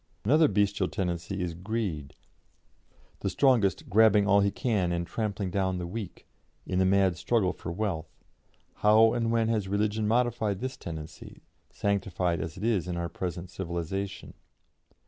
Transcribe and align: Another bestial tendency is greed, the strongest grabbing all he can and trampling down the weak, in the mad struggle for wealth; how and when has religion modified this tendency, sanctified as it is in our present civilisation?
Another 0.25 0.47
bestial 0.47 0.87
tendency 0.87 1.43
is 1.43 1.53
greed, 1.53 2.15
the 3.19 3.29
strongest 3.29 3.87
grabbing 3.87 4.25
all 4.25 4.39
he 4.39 4.49
can 4.49 4.91
and 4.91 5.05
trampling 5.05 5.51
down 5.51 5.77
the 5.77 5.85
weak, 5.85 6.25
in 6.65 6.79
the 6.79 6.85
mad 6.87 7.17
struggle 7.17 7.53
for 7.53 7.71
wealth; 7.71 8.09
how 8.77 9.13
and 9.13 9.31
when 9.31 9.47
has 9.47 9.67
religion 9.67 10.07
modified 10.07 10.57
this 10.59 10.75
tendency, 10.75 11.43
sanctified 11.69 12.41
as 12.41 12.57
it 12.57 12.63
is 12.63 12.87
in 12.87 12.97
our 12.97 13.09
present 13.09 13.51
civilisation? 13.51 14.33